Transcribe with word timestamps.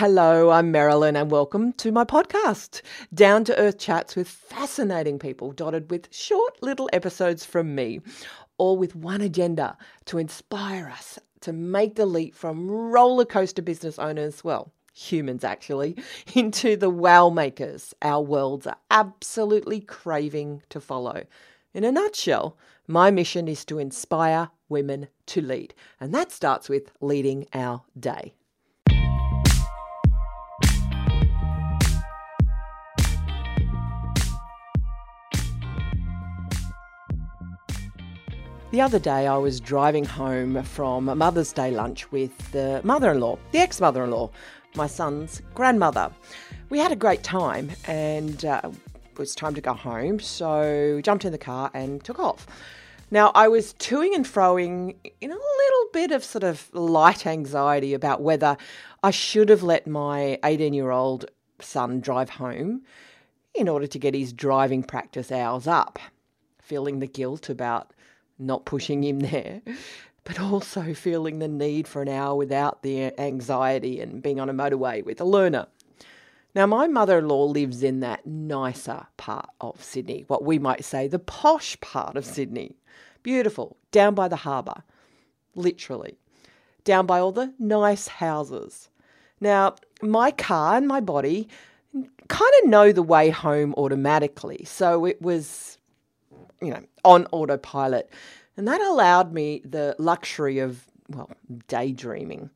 Hello, 0.00 0.48
I'm 0.48 0.72
Marilyn, 0.72 1.14
and 1.14 1.30
welcome 1.30 1.74
to 1.74 1.92
my 1.92 2.04
podcast, 2.04 2.80
Down 3.12 3.44
to 3.44 3.58
Earth 3.58 3.76
Chats 3.76 4.16
with 4.16 4.28
fascinating 4.28 5.18
people, 5.18 5.52
dotted 5.52 5.90
with 5.90 6.08
short 6.10 6.62
little 6.62 6.88
episodes 6.90 7.44
from 7.44 7.74
me, 7.74 8.00
all 8.56 8.78
with 8.78 8.96
one 8.96 9.20
agenda 9.20 9.76
to 10.06 10.16
inspire 10.16 10.88
us 10.88 11.18
to 11.42 11.52
make 11.52 11.96
the 11.96 12.06
leap 12.06 12.34
from 12.34 12.70
roller 12.70 13.26
coaster 13.26 13.60
business 13.60 13.98
owners, 13.98 14.42
well, 14.42 14.72
humans 14.94 15.44
actually, 15.44 15.98
into 16.34 16.76
the 16.76 16.88
wow 16.88 17.28
makers 17.28 17.92
our 18.00 18.22
worlds 18.22 18.66
are 18.66 18.78
absolutely 18.90 19.82
craving 19.82 20.62
to 20.70 20.80
follow. 20.80 21.24
In 21.74 21.84
a 21.84 21.92
nutshell, 21.92 22.56
my 22.88 23.10
mission 23.10 23.48
is 23.48 23.66
to 23.66 23.78
inspire 23.78 24.48
women 24.70 25.08
to 25.26 25.42
lead, 25.42 25.74
and 26.00 26.14
that 26.14 26.32
starts 26.32 26.70
with 26.70 26.90
leading 27.02 27.46
our 27.52 27.82
day. 27.98 28.32
The 38.70 38.80
other 38.80 39.00
day, 39.00 39.26
I 39.26 39.36
was 39.36 39.58
driving 39.58 40.04
home 40.04 40.62
from 40.62 41.08
a 41.08 41.16
Mother's 41.16 41.52
Day 41.52 41.72
lunch 41.72 42.12
with 42.12 42.52
the 42.52 42.80
mother 42.84 43.10
in 43.10 43.18
law, 43.18 43.36
the 43.50 43.58
ex 43.58 43.80
mother 43.80 44.04
in 44.04 44.12
law, 44.12 44.30
my 44.76 44.86
son's 44.86 45.42
grandmother. 45.54 46.12
We 46.68 46.78
had 46.78 46.92
a 46.92 46.96
great 46.96 47.24
time 47.24 47.72
and 47.88 48.44
uh, 48.44 48.60
it 49.10 49.18
was 49.18 49.34
time 49.34 49.54
to 49.56 49.60
go 49.60 49.72
home, 49.74 50.20
so 50.20 50.94
we 50.94 51.02
jumped 51.02 51.24
in 51.24 51.32
the 51.32 51.36
car 51.38 51.72
and 51.74 52.04
took 52.04 52.20
off. 52.20 52.46
Now, 53.10 53.32
I 53.34 53.48
was 53.48 53.74
toing 53.74 54.14
and 54.14 54.24
froing 54.24 54.94
in 55.20 55.32
a 55.32 55.34
little 55.34 55.86
bit 55.92 56.12
of 56.12 56.22
sort 56.22 56.44
of 56.44 56.72
light 56.72 57.26
anxiety 57.26 57.92
about 57.92 58.22
whether 58.22 58.56
I 59.02 59.10
should 59.10 59.48
have 59.48 59.64
let 59.64 59.88
my 59.88 60.38
18 60.44 60.74
year 60.74 60.92
old 60.92 61.28
son 61.58 61.98
drive 61.98 62.30
home 62.30 62.82
in 63.52 63.68
order 63.68 63.88
to 63.88 63.98
get 63.98 64.14
his 64.14 64.32
driving 64.32 64.84
practice 64.84 65.32
hours 65.32 65.66
up, 65.66 65.98
feeling 66.62 67.00
the 67.00 67.08
guilt 67.08 67.48
about 67.48 67.90
not 68.40 68.64
pushing 68.64 69.04
him 69.04 69.20
there, 69.30 69.62
but 70.24 70.40
also 70.40 70.94
feeling 70.94 71.38
the 71.38 71.48
need 71.48 71.86
for 71.86 72.02
an 72.02 72.08
hour 72.08 72.34
without 72.34 72.82
the 72.82 73.18
anxiety 73.20 74.00
and 74.00 74.22
being 74.22 74.40
on 74.40 74.48
a 74.48 74.54
motorway 74.54 75.04
with 75.04 75.20
a 75.20 75.24
learner. 75.24 75.66
Now, 76.54 76.66
my 76.66 76.88
mother 76.88 77.18
in 77.18 77.28
law 77.28 77.44
lives 77.44 77.82
in 77.82 78.00
that 78.00 78.26
nicer 78.26 79.06
part 79.16 79.48
of 79.60 79.82
Sydney, 79.84 80.24
what 80.26 80.44
we 80.44 80.58
might 80.58 80.84
say 80.84 81.06
the 81.06 81.18
posh 81.18 81.80
part 81.80 82.16
of 82.16 82.24
Sydney. 82.24 82.76
Beautiful, 83.22 83.76
down 83.92 84.14
by 84.14 84.28
the 84.28 84.36
harbour, 84.36 84.82
literally, 85.54 86.18
down 86.84 87.06
by 87.06 87.20
all 87.20 87.32
the 87.32 87.52
nice 87.58 88.08
houses. 88.08 88.88
Now, 89.40 89.76
my 90.02 90.30
car 90.30 90.76
and 90.76 90.88
my 90.88 91.00
body 91.00 91.48
kind 92.28 92.52
of 92.62 92.68
know 92.68 92.92
the 92.92 93.02
way 93.02 93.30
home 93.30 93.74
automatically, 93.76 94.64
so 94.64 95.04
it 95.04 95.20
was 95.20 95.78
you 96.60 96.70
know, 96.70 96.82
on 97.04 97.26
autopilot. 97.32 98.10
And 98.56 98.66
that 98.68 98.80
allowed 98.80 99.32
me 99.32 99.62
the 99.64 99.96
luxury 99.98 100.58
of, 100.58 100.84
well, 101.08 101.30
daydreaming. 101.68 102.50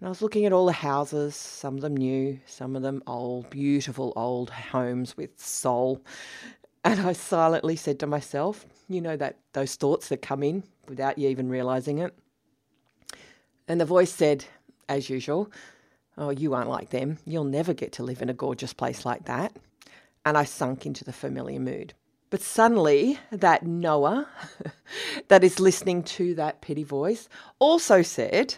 And 0.00 0.06
I 0.06 0.08
was 0.08 0.22
looking 0.22 0.46
at 0.46 0.52
all 0.52 0.66
the 0.66 0.72
houses, 0.72 1.34
some 1.34 1.74
of 1.74 1.80
them 1.80 1.96
new, 1.96 2.38
some 2.46 2.76
of 2.76 2.82
them 2.82 3.02
old, 3.06 3.50
beautiful 3.50 4.12
old 4.16 4.50
homes 4.50 5.16
with 5.16 5.40
soul. 5.40 6.02
And 6.84 7.00
I 7.00 7.12
silently 7.12 7.76
said 7.76 7.98
to 8.00 8.06
myself, 8.06 8.64
you 8.88 9.00
know, 9.00 9.16
that 9.16 9.36
those 9.52 9.74
thoughts 9.74 10.08
that 10.08 10.22
come 10.22 10.42
in 10.42 10.62
without 10.88 11.18
you 11.18 11.28
even 11.28 11.48
realizing 11.48 11.98
it. 11.98 12.16
And 13.66 13.80
the 13.80 13.84
voice 13.84 14.12
said, 14.12 14.44
as 14.88 15.10
usual, 15.10 15.50
Oh, 16.18 16.30
you 16.30 16.52
aren't 16.52 16.68
like 16.68 16.90
them. 16.90 17.18
You'll 17.24 17.44
never 17.44 17.72
get 17.72 17.92
to 17.92 18.02
live 18.02 18.20
in 18.20 18.28
a 18.28 18.34
gorgeous 18.34 18.72
place 18.72 19.06
like 19.06 19.26
that. 19.26 19.56
And 20.26 20.36
I 20.36 20.42
sunk 20.42 20.84
into 20.84 21.04
the 21.04 21.12
familiar 21.12 21.60
mood. 21.60 21.94
But 22.30 22.42
suddenly, 22.42 23.18
that 23.30 23.64
Noah 23.66 24.28
that 25.28 25.42
is 25.42 25.58
listening 25.58 26.02
to 26.04 26.34
that 26.34 26.60
petty 26.60 26.84
voice 26.84 27.28
also 27.58 28.02
said, 28.02 28.56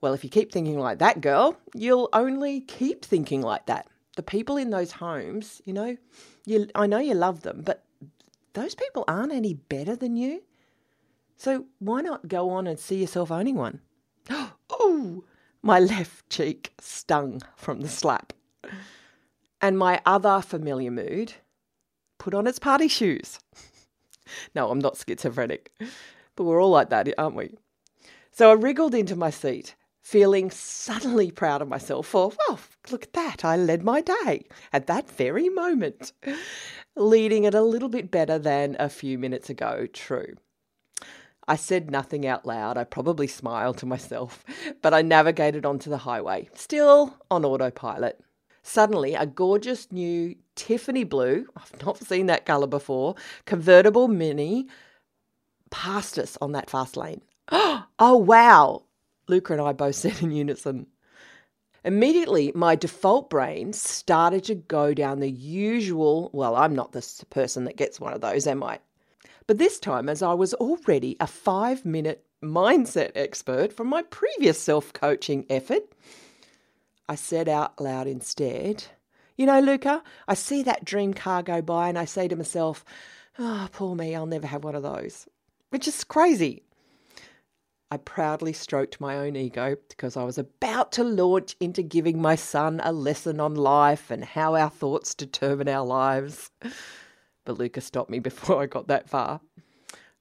Well, 0.00 0.12
if 0.12 0.22
you 0.22 0.30
keep 0.30 0.52
thinking 0.52 0.78
like 0.78 0.98
that, 0.98 1.20
girl, 1.20 1.56
you'll 1.74 2.10
only 2.12 2.60
keep 2.60 3.04
thinking 3.04 3.40
like 3.40 3.66
that. 3.66 3.86
The 4.16 4.22
people 4.22 4.56
in 4.56 4.70
those 4.70 4.92
homes, 4.92 5.62
you 5.64 5.72
know, 5.72 5.96
you, 6.44 6.68
I 6.74 6.86
know 6.86 6.98
you 6.98 7.14
love 7.14 7.42
them, 7.42 7.62
but 7.64 7.82
those 8.52 8.74
people 8.74 9.04
aren't 9.08 9.32
any 9.32 9.54
better 9.54 9.96
than 9.96 10.16
you. 10.16 10.42
So 11.36 11.66
why 11.78 12.00
not 12.00 12.28
go 12.28 12.50
on 12.50 12.66
and 12.66 12.78
see 12.78 12.96
yourself 13.00 13.30
owning 13.30 13.56
one? 13.56 13.80
Oh, 14.78 15.24
my 15.62 15.80
left 15.94 16.28
cheek 16.28 16.72
stung 16.80 17.40
from 17.56 17.80
the 17.80 17.88
slap. 17.88 18.32
And 19.60 19.78
my 19.78 20.00
other 20.04 20.42
familiar 20.42 20.90
mood 20.90 21.34
put 22.26 22.34
on 22.34 22.48
its 22.48 22.58
party 22.58 22.88
shoes. 22.88 23.38
no, 24.56 24.68
I'm 24.68 24.80
not 24.80 24.96
schizophrenic, 24.96 25.70
but 26.34 26.42
we're 26.42 26.60
all 26.60 26.70
like 26.70 26.90
that, 26.90 27.08
aren't 27.16 27.36
we? 27.36 27.56
So 28.32 28.50
I 28.50 28.54
wriggled 28.54 28.96
into 28.96 29.14
my 29.14 29.30
seat, 29.30 29.76
feeling 30.02 30.50
suddenly 30.50 31.30
proud 31.30 31.62
of 31.62 31.68
myself 31.68 32.08
for, 32.08 32.32
well, 32.48 32.58
look 32.90 33.04
at 33.04 33.12
that, 33.12 33.44
I 33.44 33.56
led 33.56 33.84
my 33.84 34.00
day 34.00 34.44
at 34.72 34.88
that 34.88 35.08
very 35.08 35.48
moment, 35.48 36.10
leading 36.96 37.44
it 37.44 37.54
a 37.54 37.62
little 37.62 37.88
bit 37.88 38.10
better 38.10 38.40
than 38.40 38.74
a 38.80 38.88
few 38.88 39.20
minutes 39.20 39.48
ago, 39.48 39.86
true. 39.92 40.34
I 41.46 41.54
said 41.54 41.92
nothing 41.92 42.26
out 42.26 42.44
loud. 42.44 42.76
I 42.76 42.82
probably 42.82 43.28
smiled 43.28 43.78
to 43.78 43.86
myself, 43.86 44.42
but 44.82 44.92
I 44.92 45.02
navigated 45.02 45.64
onto 45.64 45.90
the 45.90 45.98
highway, 45.98 46.48
still 46.54 47.18
on 47.30 47.44
autopilot. 47.44 48.20
Suddenly, 48.66 49.14
a 49.14 49.26
gorgeous 49.26 49.92
new 49.92 50.34
Tiffany 50.56 51.04
blue, 51.04 51.46
I've 51.56 51.82
not 51.86 51.98
seen 51.98 52.26
that 52.26 52.46
colour 52.46 52.66
before, 52.66 53.14
convertible 53.44 54.08
mini 54.08 54.66
passed 55.70 56.18
us 56.18 56.36
on 56.40 56.50
that 56.52 56.68
fast 56.68 56.96
lane. 56.96 57.22
Oh, 57.98 58.16
wow, 58.16 58.82
Luca 59.28 59.54
and 59.54 59.62
I 59.62 59.72
both 59.72 59.94
said 60.02 60.20
in 60.20 60.32
unison. 60.32 60.88
Immediately, 61.84 62.52
my 62.56 62.74
default 62.74 63.30
brain 63.30 63.72
started 63.72 64.42
to 64.44 64.56
go 64.56 64.92
down 64.92 65.20
the 65.20 65.30
usual. 65.30 66.28
Well, 66.34 66.56
I'm 66.56 66.74
not 66.74 66.90
the 66.90 67.24
person 67.30 67.64
that 67.64 67.76
gets 67.76 68.00
one 68.00 68.12
of 68.12 68.20
those, 68.20 68.48
am 68.48 68.64
I? 68.64 68.80
But 69.46 69.58
this 69.58 69.78
time, 69.78 70.08
as 70.08 70.22
I 70.22 70.34
was 70.34 70.52
already 70.54 71.16
a 71.20 71.28
five 71.28 71.84
minute 71.86 72.26
mindset 72.42 73.12
expert 73.14 73.72
from 73.72 73.86
my 73.86 74.02
previous 74.02 74.60
self 74.60 74.92
coaching 74.92 75.46
effort, 75.48 75.84
I 77.08 77.14
said 77.14 77.48
out 77.48 77.80
loud 77.80 78.06
instead, 78.06 78.84
You 79.36 79.46
know, 79.46 79.60
Luca, 79.60 80.02
I 80.26 80.34
see 80.34 80.62
that 80.64 80.84
dream 80.84 81.14
car 81.14 81.42
go 81.42 81.62
by 81.62 81.88
and 81.88 81.98
I 81.98 82.04
say 82.04 82.26
to 82.28 82.36
myself, 82.36 82.84
Oh, 83.38 83.68
poor 83.70 83.94
me, 83.94 84.14
I'll 84.14 84.26
never 84.26 84.46
have 84.46 84.64
one 84.64 84.74
of 84.74 84.82
those. 84.82 85.28
Which 85.70 85.86
is 85.86 86.04
crazy. 86.04 86.62
I 87.90 87.98
proudly 87.98 88.52
stroked 88.52 89.00
my 89.00 89.16
own 89.16 89.36
ego 89.36 89.76
because 89.88 90.16
I 90.16 90.24
was 90.24 90.38
about 90.38 90.90
to 90.92 91.04
launch 91.04 91.54
into 91.60 91.82
giving 91.82 92.20
my 92.20 92.34
son 92.34 92.80
a 92.82 92.92
lesson 92.92 93.38
on 93.38 93.54
life 93.54 94.10
and 94.10 94.24
how 94.24 94.56
our 94.56 94.70
thoughts 94.70 95.14
determine 95.14 95.68
our 95.68 95.86
lives. 95.86 96.50
But 97.44 97.58
Luca 97.58 97.80
stopped 97.80 98.10
me 98.10 98.18
before 98.18 98.60
I 98.62 98.66
got 98.66 98.88
that 98.88 99.08
far. 99.08 99.40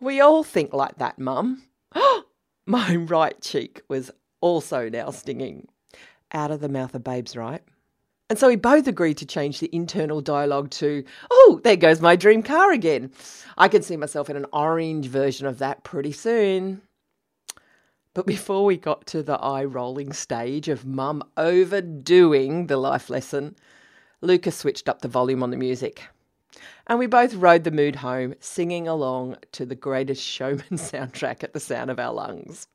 We 0.00 0.20
all 0.20 0.44
think 0.44 0.72
like 0.72 0.98
that, 0.98 1.18
Mum. 1.18 1.64
my 2.66 2.94
right 2.94 3.40
cheek 3.40 3.82
was 3.88 4.12
also 4.40 4.88
now 4.88 5.10
stinging 5.10 5.66
out 6.32 6.50
of 6.50 6.60
the 6.60 6.68
mouth 6.68 6.94
of 6.94 7.04
babes, 7.04 7.36
right? 7.36 7.62
And 8.30 8.38
so 8.38 8.48
we 8.48 8.56
both 8.56 8.86
agreed 8.86 9.16
to 9.18 9.26
change 9.26 9.58
the 9.58 9.74
internal 9.74 10.20
dialogue 10.20 10.70
to, 10.72 11.02
oh, 11.30 11.60
there 11.64 11.76
goes 11.76 12.00
my 12.00 12.14
dream 12.14 12.42
car 12.42 12.72
again. 12.72 13.10
I 13.56 13.68
can 13.68 13.82
see 13.82 13.96
myself 13.96 14.28
in 14.28 14.36
an 14.36 14.46
orange 14.52 15.06
version 15.06 15.46
of 15.46 15.58
that 15.58 15.82
pretty 15.82 16.12
soon. 16.12 16.82
But 18.12 18.26
before 18.26 18.64
we 18.66 18.76
got 18.76 19.06
to 19.06 19.22
the 19.22 19.38
eye 19.38 19.64
rolling 19.64 20.12
stage 20.12 20.68
of 20.68 20.84
mum 20.84 21.22
overdoing 21.36 22.66
the 22.66 22.76
life 22.76 23.08
lesson, 23.08 23.56
Lucas 24.20 24.56
switched 24.56 24.88
up 24.88 25.00
the 25.00 25.08
volume 25.08 25.42
on 25.42 25.50
the 25.50 25.56
music. 25.56 26.02
And 26.86 26.98
we 26.98 27.06
both 27.06 27.34
rode 27.34 27.64
the 27.64 27.70
mood 27.70 27.96
home, 27.96 28.34
singing 28.40 28.88
along 28.88 29.36
to 29.52 29.64
the 29.64 29.74
greatest 29.74 30.22
showman 30.22 30.64
soundtrack 30.72 31.44
at 31.44 31.52
the 31.52 31.60
sound 31.60 31.90
of 31.90 31.98
our 31.98 32.12
lungs. 32.12 32.66